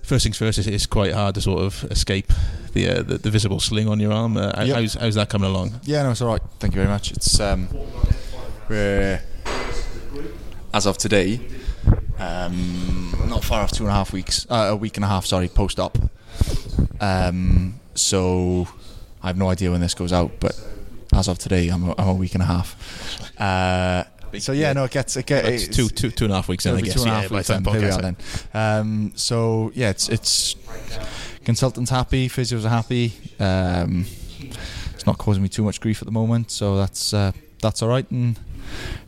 [0.00, 2.32] first things first, it's, it's quite hard to sort of escape
[2.72, 4.38] the uh, the, the visible sling on your arm.
[4.38, 4.76] Uh, Yep.
[4.76, 5.78] how's, how's that coming along?
[5.84, 6.42] Yeah, no, it's all right.
[6.58, 7.12] Thank you very much.
[7.12, 7.68] It's um,
[8.70, 9.20] we're
[10.72, 11.38] as of today,
[12.22, 15.26] um, not far off two and a half weeks, uh, a week and a half,
[15.26, 15.98] sorry, post op.
[17.00, 18.68] Um, so
[19.22, 20.58] I have no idea when this goes out, but
[21.14, 23.40] as of today, I'm a, I'm a week and a half.
[23.40, 24.04] Uh,
[24.38, 26.64] so yeah, no, it gets it gets It's two, two, two and a half weeks
[26.64, 26.94] in, I guess.
[26.94, 27.64] two and a yeah, half by weeks time.
[27.64, 28.16] Here we are then.
[28.54, 30.56] Um, so yeah, it's it's
[31.44, 33.12] consultants happy, physios are happy.
[33.38, 34.06] Um,
[34.94, 37.88] it's not causing me too much grief at the moment, so that's uh, that's all
[37.88, 38.10] right.
[38.10, 38.38] And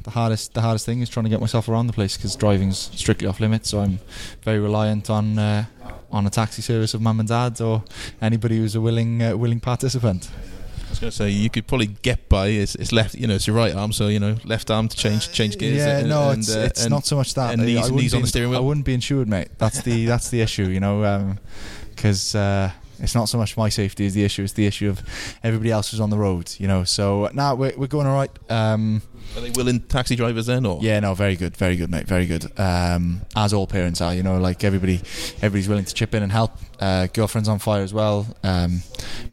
[0.04, 2.90] the hardest the hardest thing is trying to get myself around the place because driving's
[2.94, 3.70] strictly off limits.
[3.70, 3.98] So I'm
[4.42, 5.38] very reliant on.
[5.38, 5.64] Uh,
[6.10, 7.82] on a taxi service of mum and dad, or
[8.22, 10.30] anybody who's a willing uh, willing participant.
[10.86, 12.46] I was going to say you could probably get by.
[12.48, 14.96] It's, it's left, you know, it's your right arm, so you know, left arm to
[14.96, 15.78] change change gears.
[15.78, 17.52] Yeah, and- no, and, it's, uh, it's and- not so much that.
[17.54, 18.60] and I- knees- wouldn't knees on be- the steering wheel?
[18.60, 19.48] I wouldn't be insured, mate.
[19.58, 21.34] That's the that's the issue, you know,
[21.96, 25.02] because uh, it's not so much my safety is the issue; it's the issue of
[25.42, 26.84] everybody else who's on the road, you know.
[26.84, 28.30] So now we're we're going all right.
[28.48, 29.02] Um,
[29.36, 32.26] Are they willing taxi drivers then, or yeah, no, very good, very good, mate, very
[32.26, 32.46] good.
[32.58, 35.00] Um, as all parents are, you know, like everybody,
[35.36, 36.52] everybody's willing to chip in and help.
[36.78, 38.26] Uh, girlfriend's on fire as well.
[38.42, 38.82] Um,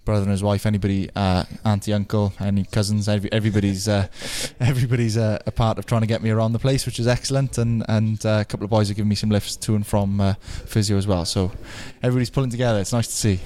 [0.05, 4.07] brother and his wife, anybody, uh, auntie, uncle, any cousins, every, everybody's, uh,
[4.59, 7.57] everybody's uh, a part of trying to get me around the place, which is excellent.
[7.57, 10.19] And and uh, a couple of boys are giving me some lifts to and from
[10.19, 10.33] uh,
[10.65, 11.25] physio as well.
[11.25, 11.51] So
[12.01, 12.79] everybody's pulling together.
[12.79, 13.39] It's nice to see.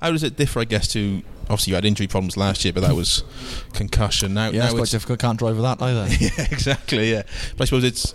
[0.00, 2.82] How does it differ, I guess, to obviously you had injury problems last year, but
[2.82, 3.24] that was
[3.72, 4.34] concussion.
[4.34, 5.18] Now, Yeah, now it's quite difficult.
[5.18, 6.06] Can't drive with that either.
[6.20, 7.10] yeah, exactly.
[7.12, 7.22] Yeah,
[7.56, 8.14] but I suppose it's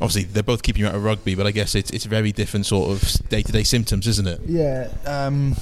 [0.00, 2.66] obviously they're both keeping you out of rugby, but I guess it's it's very different
[2.66, 4.40] sort of day to day symptoms, isn't it?
[4.46, 4.90] Yeah.
[5.04, 5.56] Um,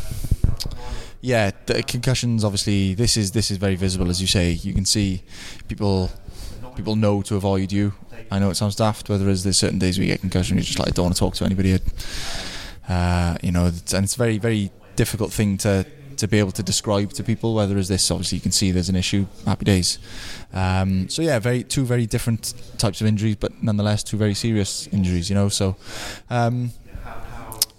[1.21, 2.45] yeah, the concussions.
[2.45, 4.51] Obviously, this is this is very visible, as you say.
[4.53, 5.23] You can see
[5.69, 6.11] people
[6.77, 7.95] people know to avoid you.
[8.31, 10.57] I know it sounds daft, but there is there's certain days where you get concussion,
[10.57, 11.79] you're just like I don't want to talk to anybody.
[12.89, 15.85] Uh, you know, and it's a very very difficult thing to
[16.19, 17.55] to be able to describe to people.
[17.55, 19.27] Whether is this obviously you can see there's an issue.
[19.45, 19.99] Happy days.
[20.53, 24.87] Um, so yeah, very two very different types of injuries, but nonetheless two very serious
[24.89, 25.29] injuries.
[25.31, 25.77] You know, so.
[26.31, 26.73] Um,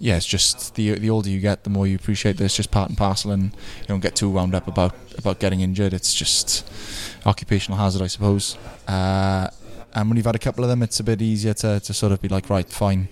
[0.00, 2.88] yeah, it's just the the older you get, the more you appreciate this just part
[2.88, 5.92] and parcel, and you don't get too wound up about about getting injured.
[5.92, 6.64] It's just
[7.26, 8.56] occupational hazard, I suppose.
[8.86, 9.48] Uh,
[9.94, 12.12] and when you've had a couple of them, it's a bit easier to, to sort
[12.12, 13.08] of be like, right, fine,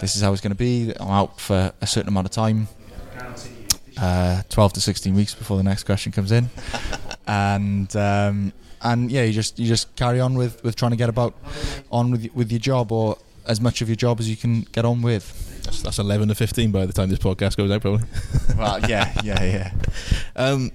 [0.00, 0.92] this is how it's going to be.
[0.98, 2.68] I'm out for a certain amount of time,
[4.00, 6.48] uh, 12 to 16 weeks before the next question comes in,
[7.26, 11.08] and um, and yeah, you just you just carry on with, with trying to get
[11.08, 11.34] about
[11.90, 14.84] on with with your job or as much of your job as you can get
[14.84, 15.46] on with.
[15.64, 18.06] That's, that's 11 to 15 by the time this podcast goes out, probably.
[18.56, 19.72] well, yeah, yeah, yeah.
[20.36, 20.72] Um,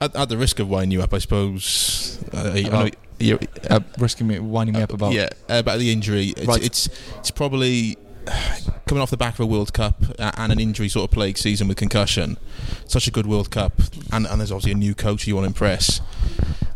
[0.00, 2.22] at, at, the risk of winding you up, I suppose.
[2.32, 3.38] Uh, about, you,
[3.70, 6.28] uh, risking me winding me up about yeah about the injury.
[6.36, 6.64] It's, Right.
[6.64, 7.96] it's it's probably
[8.86, 11.68] coming off the back of a World Cup and an injury sort of plague season
[11.68, 12.36] with concussion.
[12.86, 13.74] Such a good World Cup,
[14.12, 16.00] and, and there's obviously a new coach you want to impress.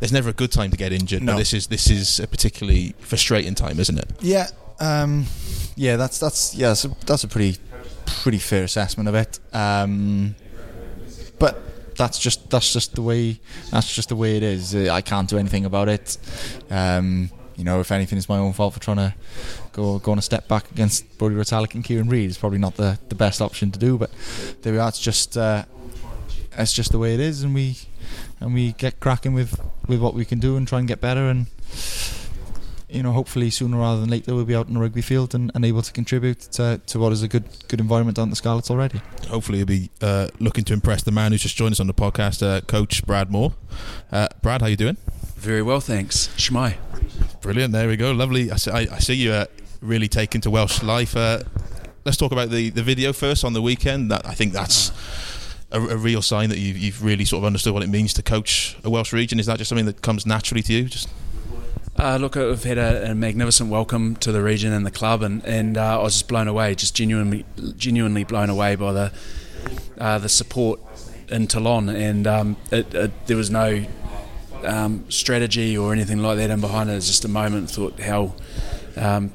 [0.01, 1.33] There's never a good time to get injured, No.
[1.33, 4.11] but this is this is a particularly frustrating time, isn't it?
[4.21, 4.49] Yeah,
[4.81, 5.27] um,
[5.77, 7.59] yeah, that's that's yeah, that's a, that's a pretty
[8.05, 9.39] pretty fair assessment of it.
[9.53, 10.35] Um,
[11.39, 13.39] but that's just that's just the way
[13.71, 14.75] that's just the way it is.
[14.75, 16.19] I can't do anything about it.
[16.69, 19.15] Um, you know, if anything, it's my own fault for trying to
[19.73, 22.29] go go on a step back against Brodie Retallick and Kieran Read.
[22.29, 24.11] It's probably not the, the best option to do, but
[24.63, 24.89] there we are.
[24.89, 25.65] It's just uh,
[26.57, 27.77] it's just the way it is, and we
[28.41, 31.29] and we get cracking with with what we can do and try and get better
[31.29, 31.47] and
[32.93, 35.51] you know, hopefully sooner rather than later we'll be out in the rugby field and,
[35.55, 38.71] and able to contribute to, to what is a good good environment on the Scarlets
[38.71, 39.01] already.
[39.29, 41.95] Hopefully, you'll be uh, looking to impress the man who's just joined us on the
[41.95, 43.55] podcast, uh, Coach Brad Mooar.
[44.11, 44.99] Uh, Brad, how you doing?
[45.37, 46.29] Very well, thanks.
[46.37, 46.77] Shwmae.
[47.43, 47.73] Brilliant.
[47.73, 48.13] There we go.
[48.13, 48.53] Lovely.
[48.53, 49.47] I see, I, I see you uh,
[49.81, 51.17] really taken to Welsh life.
[51.17, 51.41] Uh,
[52.05, 54.13] let's talk about the, the video first on the weekend.
[54.13, 54.93] That I think that's
[55.73, 58.23] a, a real sign that you've, you've really sort of understood what it means to
[58.23, 59.41] coach a Welsh region.
[59.41, 60.85] Is that just something that comes naturally to you?
[60.85, 61.09] Just
[61.99, 65.45] Uh, look, I've had a, a magnificent welcome to the region and the club, and,
[65.45, 67.45] and uh, I was just blown away, just genuinely,
[67.77, 69.13] genuinely blown away by the
[69.99, 70.81] uh, the support
[71.29, 73.85] in Toulon, and um, it, it, there was no
[74.65, 76.93] um, strategy or anything like that in behind it.
[76.93, 77.71] It was just a moment.
[77.71, 78.35] Thought how
[78.97, 79.33] um,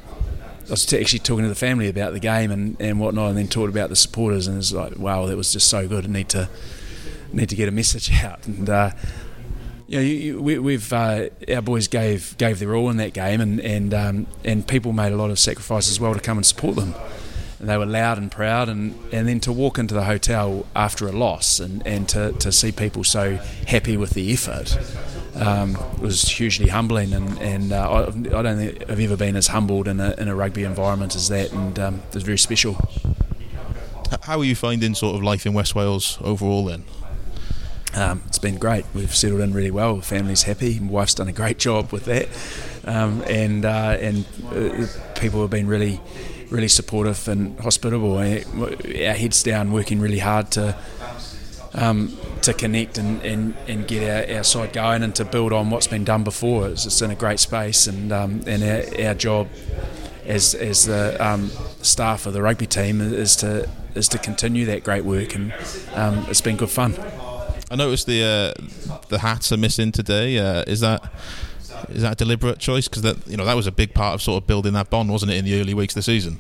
[0.68, 3.38] I was t- actually talking to the family about the game and, and whatnot, and
[3.38, 6.06] then talked about the supporters, and it's like, wow, that was just so good.
[6.06, 6.50] I need to
[7.32, 8.92] need to get a message out, and uh,
[9.88, 13.14] you know, you, you, we, we've uh, our boys gave gave their all in that
[13.14, 16.38] game, and and um, and people made a lot of sacrifices as well to come
[16.38, 16.94] and support them.
[17.60, 21.08] And they were loud and proud, and, and then to walk into the hotel after
[21.08, 24.78] a loss and, and to, to see people so happy with the effort
[25.36, 27.14] um, was hugely humbling.
[27.14, 30.28] And, and uh, I, I don't think I've ever been as humbled in a, in
[30.28, 32.78] a rugby environment as that, and um, it was very special.
[34.24, 36.84] how are you finding sort of life in West Wales overall then?
[37.96, 38.86] Um, it's been great.
[38.94, 40.02] We've settled in really well.
[40.02, 40.80] Family's happy.
[40.80, 42.28] My wife's done a great job with that,
[42.86, 44.88] um, and uh, and uh,
[45.20, 46.00] people have been really,
[46.50, 48.18] really supportive and hospitable.
[48.18, 48.40] Uh,
[49.08, 50.76] Our heads down, working really hard to
[51.74, 55.70] um, to connect and, and, and get our, our side going and to build on
[55.70, 56.70] what's been done before.
[56.70, 59.48] It's, it's in a great space, and um, and our, our job
[60.26, 61.50] as as the um,
[61.82, 65.54] staff of the rugby team is to is to continue that great work, and
[65.94, 66.96] um, it's been good fun.
[67.70, 70.38] I noticed the uh, the hats are missing today.
[70.38, 71.04] Uh, is that
[71.90, 72.88] is that a deliberate choice?
[72.88, 75.10] Because that you know that was a big part of sort of building that bond,
[75.10, 76.40] wasn't it, in the early weeks of the season?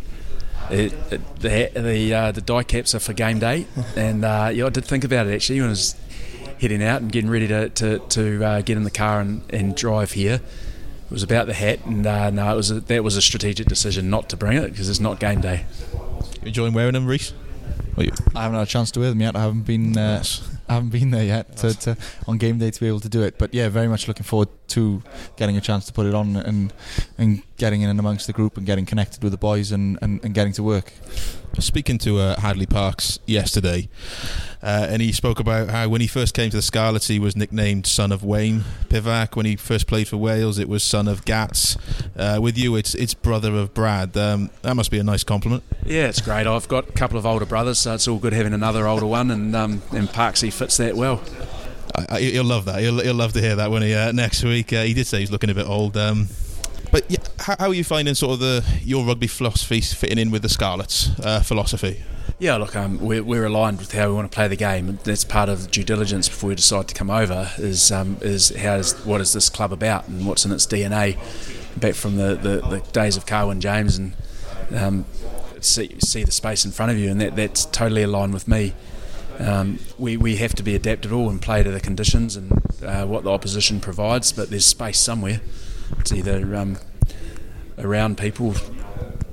[0.70, 4.66] It, it, the the uh, the Dai caps are for game day, and uh, yeah,
[4.66, 5.96] I did think about it actually when I was
[6.60, 9.76] heading out and getting ready to to, to uh, get in the car and, and
[9.76, 10.36] drive here.
[11.06, 13.68] It was about the hat, and uh, no, it was a, that was a strategic
[13.68, 15.66] decision not to bring it because it's not game day.
[16.42, 17.34] You enjoying wearing them, Rhys?
[17.98, 19.36] I haven't had a chance to wear them yet.
[19.36, 20.24] I haven't been uh,
[20.70, 21.98] I haven't been there yet to, to,
[22.28, 23.38] on game day to be able to do it.
[23.38, 25.02] But yeah, very much looking forward to
[25.36, 26.74] getting a chance to put it on and
[27.18, 30.24] and getting in and amongst the group and getting connected with the boys and, and,
[30.24, 30.94] and getting to work.
[31.46, 33.90] I was speaking to uh, Hadleigh Parkes yesterday,
[34.62, 37.36] uh, and he spoke about how when he first came to the Scarlets, he was
[37.36, 39.36] nicknamed Son of Wayne Pivac.
[39.36, 41.76] When he first played for Wales, it was Son of Gats.
[42.16, 44.16] Uh, with you, it's it's brother of Brad.
[44.16, 45.64] Um, that must be a nice compliment.
[45.84, 46.46] Yeah, it's great.
[46.46, 49.32] I've got a couple of older brothers, so it's all good having another older one,
[49.32, 51.24] and um, and Parksy fits that well.
[52.10, 52.80] I, he'll love that.
[52.80, 54.72] He'll, he'll love to hear that when he uh, next week.
[54.74, 55.98] Uh, he did say he's looking a bit old.
[55.98, 56.28] Um,
[56.92, 60.32] but yeah, how, how are you finding sort of the your rugby philosophy fitting in
[60.32, 62.04] with the Scarlets uh, philosophy?
[62.40, 65.00] Yeah, look, um, we're, we're aligned with how we want to play the game.
[65.04, 67.52] That's part of due diligence before we decide to come over.
[67.58, 71.18] Is um, is how is what is this club about and what's in its DNA,
[71.80, 74.14] back from the, the, the days of Carwyn James and
[74.76, 75.06] um,
[75.62, 78.74] see, see the space in front of you, and that, that's totally aligned with me.
[79.40, 82.52] Um, we, we have to be adaptable and play to the conditions and
[82.84, 85.42] uh, what the opposition provides, but there's space somewhere.
[86.00, 86.78] It's either um,
[87.78, 88.56] around people,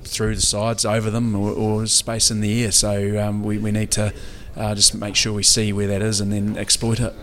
[0.03, 2.73] through the sides, over them, or, or space in the air.
[2.73, 4.13] So um, we, we need to
[4.57, 7.15] uh, just make sure we see where that is and then exploit it.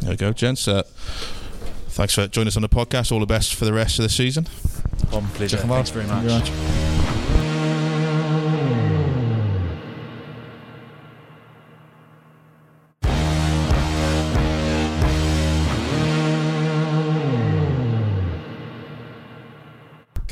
[0.00, 0.66] There we go, gents.
[0.66, 0.82] Uh,
[1.88, 3.12] thanks for joining us on the podcast.
[3.12, 4.46] All the best for the rest of the season.
[5.12, 5.56] On pleasure.
[5.56, 5.88] Check 'em out.
[5.88, 6.81] Thanks very Thank you very much.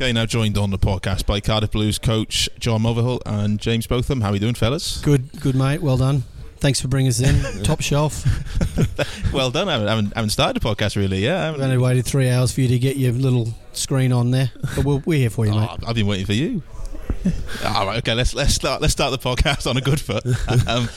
[0.01, 4.23] Okay, now joined on the podcast by Cardiff Blues coach John Mulvihill and James Botham.
[4.23, 4.99] How are you doing, fellas?
[5.03, 5.83] Good, good, mate.
[5.83, 6.25] Well done.
[6.57, 7.63] Thanks for bringing us in.
[7.65, 8.25] Top shelf.
[9.35, 9.69] well done.
[9.69, 11.19] I haven't, haven't, haven't started the podcast really.
[11.19, 14.31] Yeah, I I've only waited three hours for you to get your little screen on
[14.31, 15.69] there, but we'll, we're here for you, mate.
[15.71, 16.63] Oh, I've been waiting for you.
[17.67, 18.15] All right, okay.
[18.15, 20.25] Let's let's start let's start the podcast on a good foot.
[20.67, 20.89] Um,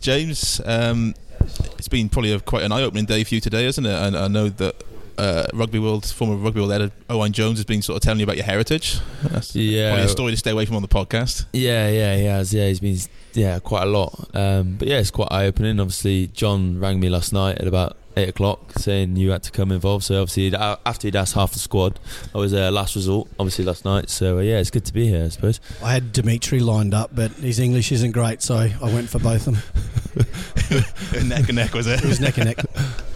[0.00, 3.92] James, um, it's been probably a, quite an eye-opening day for you today, isn't it?
[3.92, 4.84] And I know that
[5.20, 8.24] uh, rugby world former rugby world editor Owen Jones has been sort of telling you
[8.24, 8.98] about your heritage.
[9.22, 9.90] That's Yeah.
[9.90, 11.44] probably a story to stay away from on the podcast.
[11.52, 12.52] Yeah, yeah, he has.
[12.54, 12.98] Yeah, he's been
[13.34, 14.30] yeah quite a lot.
[14.34, 15.78] Um, but yeah, it's quite eye opening.
[15.78, 19.70] Obviously, John rang me last night at about eight o'clock saying you had to come
[19.70, 20.04] involved.
[20.04, 22.00] So obviously, he'd- uh, after he'd asked half the squad,
[22.34, 23.28] I was uh, last resort.
[23.38, 24.10] Obviously last night.
[24.10, 25.24] So uh, yeah, it's good to be here.
[25.26, 25.60] I suppose.
[25.84, 29.46] I had Dimitri lined up, but his English isn't great, so I went for both
[29.46, 31.28] of them.
[31.28, 32.02] neck and neck was it?
[32.02, 32.64] It was neck and neck.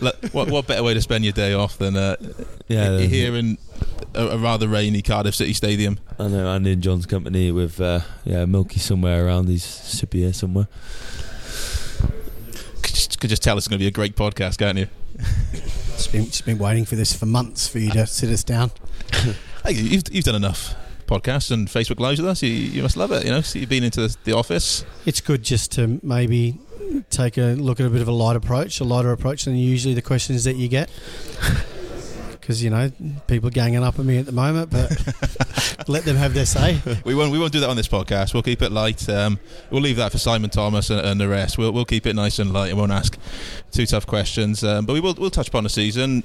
[0.00, 2.16] Look, what what better way to spend your day off than uh,
[2.68, 3.56] Yeah, he- here in
[4.14, 5.98] a, a rather rainy Cardiff City Stadium?
[6.18, 6.52] I know.
[6.54, 9.48] And in John's company with uh, yeah Milky somewhere around.
[9.48, 10.68] He's should be here somewhere.
[12.82, 14.88] Could just, could just tell it's going to be a great podcast, can't you?
[15.96, 18.70] It's been, it's been waiting for this for months for you to sit us down.
[19.64, 20.74] Hey, you've, you've done enough
[21.06, 22.42] podcasts and Facebook Lives with us.
[22.42, 23.24] You, you must love it.
[23.24, 24.84] You know, so you've been into the, the office.
[25.06, 26.58] It's good just to maybe
[27.10, 29.94] take a look at a bit of a light approach, a lighter approach than usually
[29.94, 30.90] the questions that you get.
[32.40, 32.92] Because you know
[33.26, 34.88] people are ganging up at me at the moment, but
[35.88, 36.80] let them have their say.
[37.04, 38.34] We won't we won't do that on this podcast.
[38.34, 39.08] We'll keep it light.
[39.08, 41.58] Um, we'll leave that for Simon Thomas and, and the rest.
[41.58, 42.68] We'll we'll keep it nice and light.
[42.68, 43.18] and won't ask
[43.72, 44.62] too tough questions.
[44.62, 46.22] Um, but we will we'll touch upon the season.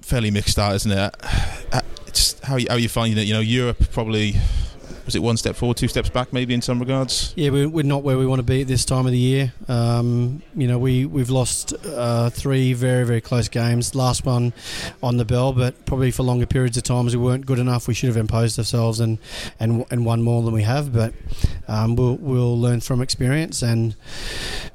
[0.00, 1.14] Fairly mixed start, isn't it?
[1.72, 3.26] Uh, It's how how you finding it?
[3.26, 4.36] You know, Europe probably
[5.04, 7.32] was it one step forward, two steps back, maybe in some regards.
[7.36, 9.52] Yeah, we're, not where we want to be at this time of the year.
[9.68, 13.94] Um, you know, we we've lost uh, three very very close games.
[13.94, 14.52] Last one
[15.02, 17.86] on the bell, but probably for longer periods of times we weren't good enough.
[17.86, 19.18] We should have imposed ourselves and
[19.60, 20.92] and and won more than we have.
[20.92, 21.12] But
[21.68, 23.94] um, we'll we'll learn from experience and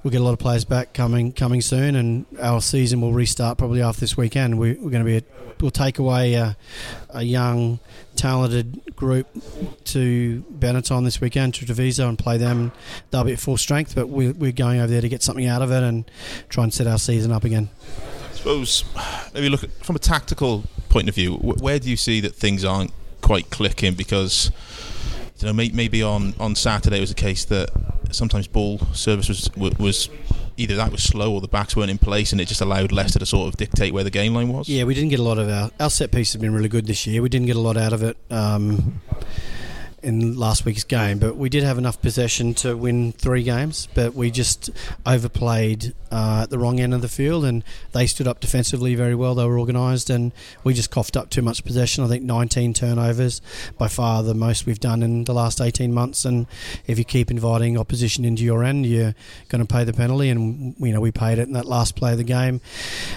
[0.03, 1.95] we'll get a lot of players back coming coming soon.
[1.95, 4.59] And our season will restart probably after this weekend.
[4.59, 5.23] We, we're going to be a,
[5.59, 6.55] we'll take away a,
[7.09, 7.79] a young
[8.19, 9.27] talented group
[9.85, 12.73] to Benetton this weekend to Treviso and play them.
[13.09, 15.61] They'll be at full strength, but we're, we're going over there to get something out
[15.61, 16.09] of it and
[16.49, 17.69] try and set our season up again.
[18.29, 18.83] I suppose
[19.33, 21.35] maybe look at, from a tactical point of view.
[21.35, 23.93] Where do you see that things aren't quite clicking?
[23.93, 24.51] Because
[25.39, 27.69] you know, maybe on, on Saturday it was a case that
[28.11, 30.09] sometimes ball service was was
[30.59, 33.19] either that was slow or the backs weren't in place, and it just allowed Leicester
[33.19, 34.67] to sort of dictate where the game line was.
[34.67, 36.85] Yeah, we didn't get a lot of our our set piece has been really good
[36.85, 37.21] this year.
[37.21, 39.01] We didn't get a lot out of it um,
[40.03, 43.87] in last week's game, but we did have enough possession to win three games.
[43.93, 44.69] But we just
[45.05, 49.15] overplayed uh, at the wrong end of the field, and they stood up defensively very
[49.15, 49.35] well.
[49.35, 50.31] They were organised, and
[50.63, 52.03] we just coughed up too much possession.
[52.03, 53.41] I think 19 turnovers,
[53.77, 56.25] by far the most we've done in the last 18 months.
[56.25, 56.47] And
[56.87, 59.15] if you keep inviting opposition into your end, you're
[59.49, 60.29] going to pay the penalty.
[60.29, 62.61] And you know we paid it in that last play of the game,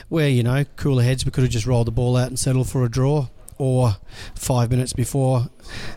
[0.09, 2.69] where you know cooler heads we could have just rolled the ball out and settled
[2.69, 3.29] for a draw.
[3.59, 3.97] Or
[4.35, 5.49] five minutes before,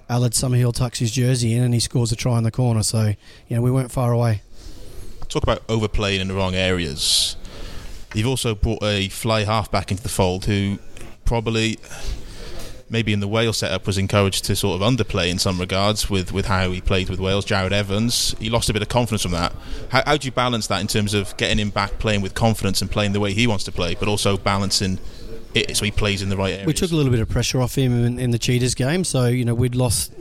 [0.10, 2.84] Aled Summerhill tucks his jersey in and he scores a try in the corner.
[2.84, 3.14] So,
[3.48, 4.42] you know, we weren't far away.
[5.30, 7.36] Talk about overplaying in the wrong areas.
[8.14, 10.80] You've also brought a fly half back into the fold who
[11.26, 11.80] probably
[12.90, 16.32] maybe in the Wales setup was encouraged to sort of underplay in some regards with,
[16.32, 17.46] with how he played with Wales.
[17.46, 19.54] Jarrod Evans, he lost a bit of confidence from that.
[19.90, 22.82] How, how do you balance that in terms of getting him back playing with confidence
[22.82, 25.00] and playing the way he wants to play, but also balancing
[25.56, 26.68] it so he plays in the right areas?
[26.68, 29.04] We took a little bit of pressure off him in, in the Cheetahs game.
[29.04, 30.14] So, you know, we'd lost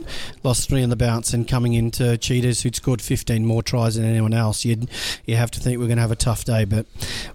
[0.43, 4.05] lost three on the bounce and coming into Cheetahs who'd scored 15 more tries than
[4.05, 4.89] anyone else, you'd
[5.25, 6.65] you have to think we're going to have a tough day.
[6.65, 6.85] But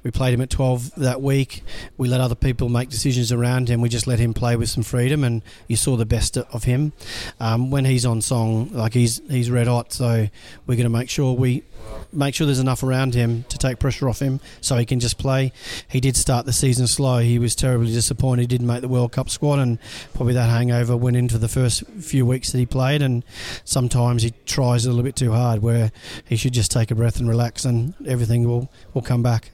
[0.03, 1.63] we played him at 12 that week.
[1.97, 3.81] We let other people make decisions around him.
[3.81, 6.93] We just let him play with some freedom and you saw the best of him.
[7.39, 9.93] Um, when he's on song, like he's he's red hot.
[9.93, 10.29] So
[10.67, 11.65] we're going to make sure we
[12.13, 15.19] make sure there's enough around him to take pressure off him so he can just
[15.19, 15.53] play.
[15.89, 17.19] He did start the season slow.
[17.19, 18.43] He was terribly disappointed.
[18.43, 19.79] He didn't make the World Cup squad, and
[20.15, 23.03] probably that hangover went into the first few weeks that he played.
[23.03, 23.25] And
[23.65, 25.93] sometimes he tries a little bit too hard, where
[26.27, 29.51] he should just take a breath and relax, and everything will, will come back.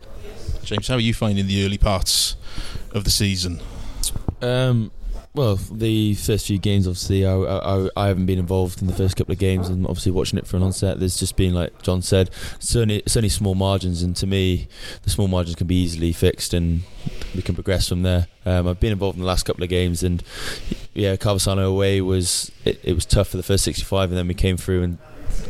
[0.64, 2.36] James, how are you finding the early parts
[2.92, 3.60] of the season?
[4.42, 4.90] Um,
[5.36, 9.16] well, the first few games, obviously, I, I, I haven't been involved in the first
[9.16, 12.00] couple of games, and obviously watching it from an onset, there's just been like John
[12.00, 14.66] said, it's only, small margins, and to me,
[15.02, 16.80] the small margins can be easily fixed, and
[17.34, 18.28] we can progress from there.
[18.46, 20.22] Um, I've been involved in the last couple of games, and
[20.94, 24.34] yeah, Calvisano away was it, it was tough for the first 65, and then we
[24.34, 24.98] came through and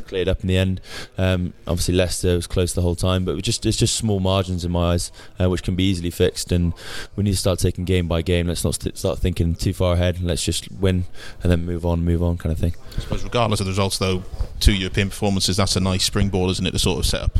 [0.06, 0.80] cleared up in the end.
[1.18, 4.72] Um, obviously, Leicester was close the whole time, but just it's just small margins in
[4.72, 6.52] my eyes, uh, which can be easily fixed.
[6.52, 6.72] And
[7.14, 8.46] we need to start taking game by game.
[8.46, 10.22] Let's not st- start thinking too far ahead.
[10.22, 11.04] Let's just win
[11.42, 12.74] and then move on, move on, kind of thing.
[12.96, 14.22] I suppose, regardless of the results, though,
[14.60, 17.38] two European performances, that's a nice springboard, isn't it, to sort of set up,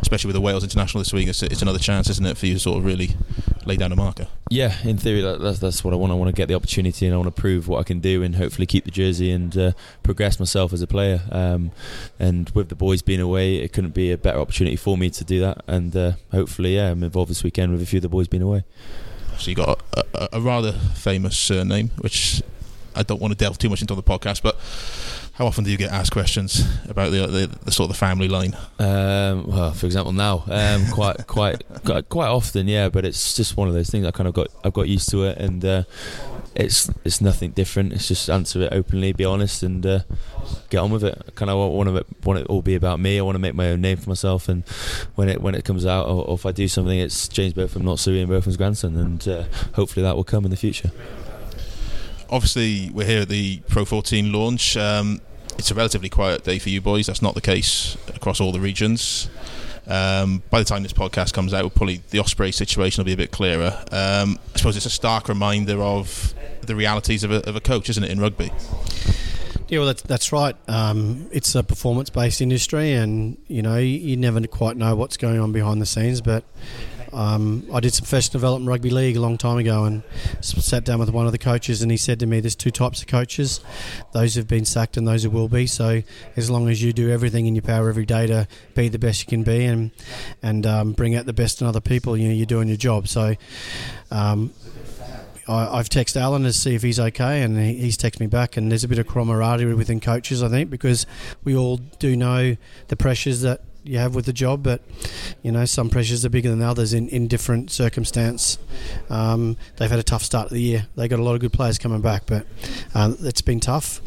[0.00, 1.28] especially with the Wales international this week.
[1.28, 3.16] It's, it's another chance, isn't it, for you to sort of really
[3.64, 4.28] lay down a marker?
[4.50, 6.12] Yeah, in theory, that, that's, that's what I want.
[6.12, 8.22] I want to get the opportunity and I want to prove what I can do
[8.22, 9.72] and hopefully keep the jersey and uh,
[10.02, 11.20] progress myself as a player.
[11.30, 11.70] Um,
[12.18, 15.24] and with the boys being away, it couldn't be a better opportunity for me to
[15.24, 15.62] do that.
[15.66, 18.42] And uh, hopefully, yeah, I'm involved this weekend with a few of the boys being
[18.42, 18.64] away.
[19.38, 22.42] So you got a, a, a rather famous surname, which
[22.96, 24.58] I don't want to delve too much into on the podcast, but
[25.38, 28.26] how often do you get asked questions about the, the, the sort of the family
[28.26, 28.56] line?
[28.80, 31.62] Um, well, for example, now um, quite quite
[32.08, 32.88] quite often, yeah.
[32.88, 34.04] But it's just one of those things.
[34.04, 35.84] I kind of got I've got used to it, and uh,
[36.58, 37.92] it's it's nothing different.
[37.92, 40.00] It's just answer it openly, be honest, and uh,
[40.70, 41.16] get on with it.
[41.36, 43.18] Kind of want to want it all be about me.
[43.18, 44.66] I want to make my own name for myself, and
[45.14, 47.84] when it when it comes out, or, or if I do something, it's James Botham,
[47.84, 49.44] not Sir Ian Botham's grandson, and uh,
[49.74, 50.90] hopefully that will come in the future.
[52.28, 54.76] Obviously, we're here at the Pro 14 launch.
[54.76, 55.20] Um,
[55.58, 57.06] it's a relatively quiet day for you boys.
[57.06, 59.30] That's not the case across all the regions.
[59.86, 63.16] Um, by the time this podcast comes out, probably the Osprey situation will be a
[63.16, 63.72] bit clearer.
[63.90, 67.88] Um, I suppose it's a stark reminder of the realities of a, of a coach,
[67.88, 68.50] isn't it, in rugby?
[69.68, 70.56] Yeah, well, that's, that's right.
[70.66, 75.52] Um, it's a performance-based industry, and you know you, never quite know what's going on
[75.52, 76.22] behind the scenes.
[76.22, 76.42] But
[77.12, 80.02] um, I did some professional development rugby league a long time ago, and
[80.40, 83.02] sat down with one of the coaches, and he said to me, "There's two types
[83.02, 83.60] of coaches:
[84.12, 85.66] those who've been sacked and those who will be.
[85.66, 86.02] So
[86.34, 89.20] as long as you do everything in your power every day to be the best
[89.20, 89.90] you can be, and
[90.42, 93.06] and um, bring out the best in other people, you know, you're doing your job.
[93.06, 93.34] So."
[95.48, 98.56] I, have texted Allen to see if he's okay, and he, he's texted me back.
[98.56, 101.06] And there's a bit of camaraderie within coaches, I think, because
[101.44, 102.56] we all do know
[102.88, 104.82] the pressures that you have with the job, but
[105.42, 108.58] you know some pressures are bigger than others in, in different circumstance.
[109.08, 110.86] Um, they've had a tough start of the year.
[110.96, 112.46] They got a lot of good players coming back, but
[112.94, 114.02] um, it's been tough.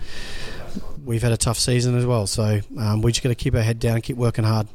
[1.03, 3.61] We've had a tough season as well, so um, we just got to keep our
[3.61, 4.67] head down, keep working hard,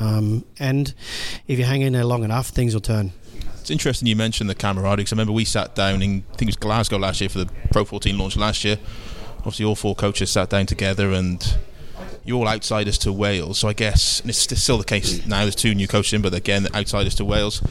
[0.00, 0.94] um, and
[1.46, 3.12] if you hang in there long enough, things will turn.
[3.64, 6.42] It's interesting you mentioned the camaraderie because I remember we sat down in I think
[6.42, 8.78] it was Glasgow last year for the Pro 14 launch last year.
[9.38, 11.56] Obviously, all four coaches sat down together and
[12.26, 13.58] you're all outsiders to Wales.
[13.60, 15.40] So I guess and it's still the case now.
[15.44, 17.62] There's two new coaches in, but again, outsiders to Wales.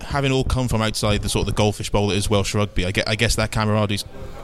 [0.00, 2.86] Having all come from outside the sort of the goldfish bowl that is Welsh rugby,
[2.86, 3.98] I guess, I guess that camaraderie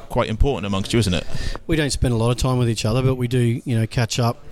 [0.08, 1.26] quite important amongst you, isn't it?
[1.66, 3.86] We don't spend a lot of time with each other, but we do, you know,
[3.86, 4.44] catch up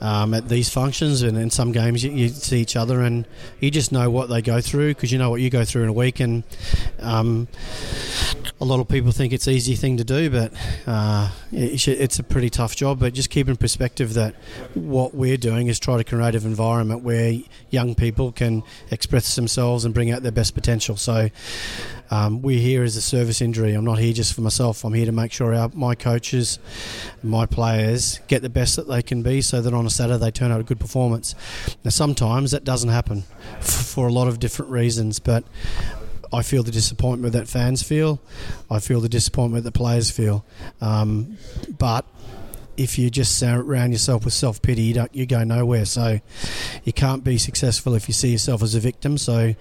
[0.00, 3.26] um, at these functions and in some games you, you, see each other and
[3.60, 5.88] you just know what they go through because you know what you go through in
[5.88, 6.44] a week and
[7.00, 7.48] um,
[8.60, 10.52] a lot of people think it's an easy thing to do, but
[10.86, 13.00] uh, it's a pretty tough job.
[13.00, 14.34] But just keep in perspective that
[14.74, 17.34] what we're doing is try to create an environment where
[17.70, 20.96] young people can express themselves and bring out their best potential.
[20.96, 21.30] So
[22.10, 23.74] um, we're here as a service injury.
[23.74, 24.84] I'm not here just for myself.
[24.84, 26.58] I'm here to make sure our my coaches,
[27.22, 30.30] my players get the best that they can be, so that on a Saturday they
[30.30, 31.34] turn out a good performance.
[31.84, 33.22] Now sometimes that doesn't happen
[33.60, 35.44] for a lot of different reasons, but
[36.32, 38.20] I feel the disappointment that fans feel.
[38.70, 40.44] I feel the disappointment that players feel.
[40.80, 41.38] Um,
[41.78, 42.04] but
[42.76, 45.84] if you just surround yourself with self pity, you, you go nowhere.
[45.84, 46.20] So
[46.84, 49.18] you can't be successful if you see yourself as a victim.
[49.18, 49.54] So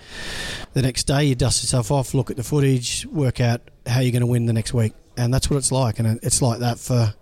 [0.74, 4.12] the next day, you dust yourself off, look at the footage, work out how you're
[4.12, 6.00] going to win the next week, and that's what it's like.
[6.00, 7.14] And it's like that for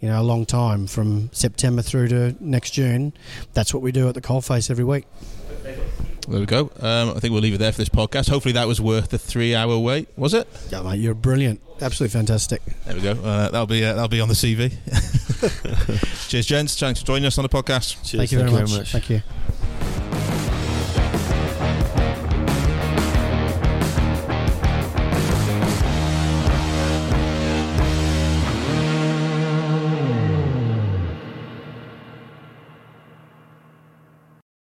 [0.00, 3.12] you know a long time, from September through to next June.
[3.52, 5.04] That's what we do at the coalface every week.
[6.28, 6.70] There we go.
[6.80, 8.28] Um, I think we'll leave it there for this podcast.
[8.28, 10.08] Hopefully, that was worth the three-hour wait.
[10.16, 10.46] Was it?
[10.70, 11.60] Yeah, mate, you're brilliant.
[11.80, 12.60] Absolutely fantastic.
[12.84, 13.12] There we go.
[13.12, 14.74] Uh, that'll be uh, that'll be on the CV.
[16.28, 16.78] Cheers, gents.
[16.78, 17.96] Thanks for joining us on the podcast.
[18.04, 18.20] Cheers.
[18.20, 18.70] Thank you very, Thank much.
[18.70, 18.92] very much.
[18.92, 19.22] Thank you.